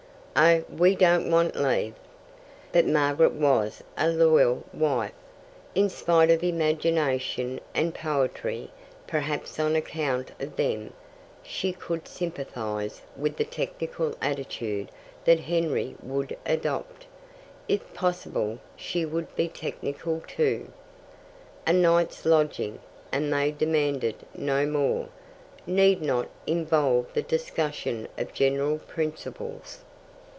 "Oh, 0.33 0.63
we 0.75 0.95
don't 0.95 1.29
want 1.29 1.57
leave." 1.57 1.93
But 2.71 2.87
Margaret 2.87 3.33
was 3.33 3.83
a 3.97 4.07
loyal 4.07 4.63
wife. 4.71 5.11
In 5.75 5.89
spite 5.89 6.31
of 6.31 6.41
imagination 6.41 7.59
and 7.75 7.93
poetry 7.93 8.71
perhaps 9.05 9.59
on 9.59 9.75
account 9.75 10.31
of 10.39 10.55
them 10.55 10.93
she 11.43 11.73
could 11.73 12.07
sympathize 12.07 13.01
with 13.17 13.35
the 13.35 13.43
technical 13.43 14.15
attitude 14.21 14.89
that 15.25 15.41
Henry 15.41 15.95
would 16.01 16.37
adopt. 16.45 17.05
If 17.67 17.93
possible, 17.93 18.59
she 18.77 19.03
would 19.05 19.35
be 19.35 19.49
technical, 19.49 20.23
too. 20.25 20.67
A 21.67 21.73
night's 21.73 22.25
lodging 22.25 22.79
and 23.11 23.33
they 23.33 23.51
demanded 23.51 24.15
no 24.33 24.65
more 24.65 25.09
need 25.67 26.01
not 26.01 26.29
involve 26.47 27.13
the 27.13 27.21
discussion 27.21 28.07
of 28.17 28.33
general 28.33 28.77
principles. 28.79 29.79